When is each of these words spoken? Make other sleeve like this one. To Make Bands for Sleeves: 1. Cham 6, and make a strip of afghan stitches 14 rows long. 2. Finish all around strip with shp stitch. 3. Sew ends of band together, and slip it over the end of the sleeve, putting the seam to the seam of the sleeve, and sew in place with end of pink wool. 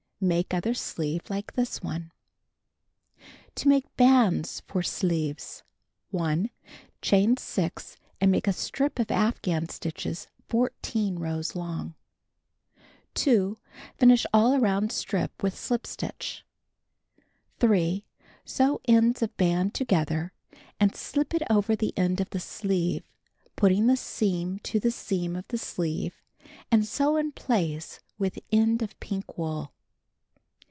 Make 0.23 0.53
other 0.53 0.75
sleeve 0.75 1.31
like 1.31 1.53
this 1.53 1.81
one. 1.81 2.11
To 3.55 3.67
Make 3.67 3.95
Bands 3.97 4.59
for 4.67 4.83
Sleeves: 4.83 5.63
1. 6.11 6.51
Cham 7.01 7.37
6, 7.37 7.97
and 8.19 8.29
make 8.31 8.45
a 8.47 8.53
strip 8.53 8.99
of 8.99 9.09
afghan 9.09 9.67
stitches 9.69 10.27
14 10.47 11.17
rows 11.17 11.55
long. 11.55 11.95
2. 13.15 13.57
Finish 13.97 14.27
all 14.31 14.53
around 14.53 14.91
strip 14.91 15.41
with 15.41 15.55
shp 15.55 15.87
stitch. 15.87 16.45
3. 17.59 18.05
Sew 18.45 18.79
ends 18.85 19.23
of 19.23 19.35
band 19.37 19.73
together, 19.73 20.33
and 20.79 20.95
slip 20.95 21.33
it 21.33 21.41
over 21.49 21.75
the 21.75 21.97
end 21.97 22.21
of 22.21 22.29
the 22.29 22.39
sleeve, 22.39 23.09
putting 23.55 23.87
the 23.87 23.97
seam 23.97 24.59
to 24.59 24.79
the 24.79 24.91
seam 24.91 25.35
of 25.35 25.47
the 25.47 25.57
sleeve, 25.57 26.21
and 26.69 26.85
sew 26.85 27.17
in 27.17 27.31
place 27.31 27.99
with 28.19 28.37
end 28.51 28.83
of 28.83 28.99
pink 28.99 29.35
wool. 29.35 29.73